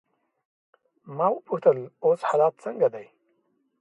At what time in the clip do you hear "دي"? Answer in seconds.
2.93-3.05